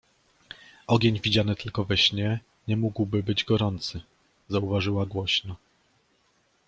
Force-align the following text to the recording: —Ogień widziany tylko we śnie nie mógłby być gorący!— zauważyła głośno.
—Ogień 0.87 1.19
widziany 1.19 1.55
tylko 1.55 1.85
we 1.85 1.97
śnie 1.97 2.39
nie 2.67 2.77
mógłby 2.77 3.23
być 3.23 3.43
gorący!— 3.43 4.01
zauważyła 4.49 5.05
głośno. 5.05 5.55